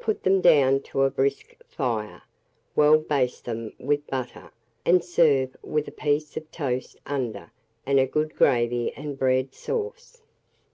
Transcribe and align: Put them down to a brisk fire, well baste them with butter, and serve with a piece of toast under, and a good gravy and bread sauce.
Put 0.00 0.22
them 0.22 0.42
down 0.42 0.80
to 0.90 1.00
a 1.00 1.08
brisk 1.10 1.56
fire, 1.66 2.24
well 2.76 2.98
baste 2.98 3.46
them 3.46 3.72
with 3.78 4.06
butter, 4.06 4.50
and 4.84 5.02
serve 5.02 5.56
with 5.62 5.88
a 5.88 5.92
piece 5.92 6.36
of 6.36 6.50
toast 6.50 6.98
under, 7.06 7.50
and 7.86 7.98
a 7.98 8.04
good 8.04 8.34
gravy 8.34 8.92
and 8.94 9.18
bread 9.18 9.54
sauce. 9.54 10.20